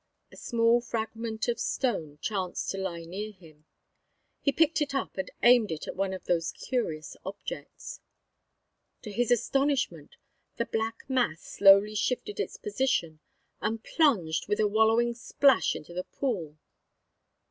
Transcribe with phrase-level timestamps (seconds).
[0.31, 3.65] A small fragment of stone chanced to lie near him.
[4.41, 7.99] He picked it up and aimed it at one of these curious objects.
[9.03, 10.15] To his astonishment
[10.57, 13.19] the black mass slowly shifted its position
[13.61, 16.57] and plunged with a wallowing splash into the pool.